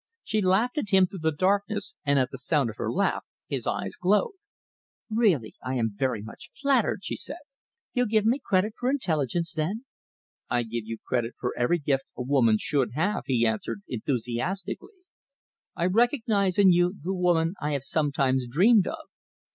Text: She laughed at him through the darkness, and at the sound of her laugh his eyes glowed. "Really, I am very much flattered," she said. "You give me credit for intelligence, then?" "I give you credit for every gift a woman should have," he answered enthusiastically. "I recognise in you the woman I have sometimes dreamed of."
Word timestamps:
She 0.23 0.41
laughed 0.41 0.79
at 0.79 0.89
him 0.89 1.05
through 1.05 1.19
the 1.19 1.31
darkness, 1.31 1.93
and 2.03 2.17
at 2.17 2.31
the 2.31 2.39
sound 2.39 2.71
of 2.71 2.77
her 2.77 2.91
laugh 2.91 3.23
his 3.47 3.67
eyes 3.67 3.95
glowed. 4.01 4.31
"Really, 5.11 5.53
I 5.63 5.75
am 5.75 5.91
very 5.95 6.23
much 6.23 6.49
flattered," 6.59 7.03
she 7.03 7.15
said. 7.15 7.37
"You 7.93 8.07
give 8.07 8.25
me 8.25 8.41
credit 8.43 8.73
for 8.79 8.89
intelligence, 8.89 9.53
then?" 9.53 9.85
"I 10.49 10.63
give 10.63 10.87
you 10.87 10.97
credit 11.05 11.35
for 11.39 11.53
every 11.55 11.77
gift 11.77 12.13
a 12.17 12.23
woman 12.23 12.57
should 12.59 12.93
have," 12.95 13.25
he 13.27 13.45
answered 13.45 13.83
enthusiastically. 13.87 14.97
"I 15.75 15.85
recognise 15.85 16.57
in 16.57 16.71
you 16.71 16.95
the 16.99 17.13
woman 17.13 17.53
I 17.61 17.73
have 17.73 17.83
sometimes 17.83 18.47
dreamed 18.49 18.87
of." 18.87 19.07